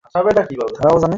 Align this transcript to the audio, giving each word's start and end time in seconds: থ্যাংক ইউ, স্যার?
থ্যাংক 0.05 0.25
ইউ, 0.51 0.61
স্যার? 0.77 1.09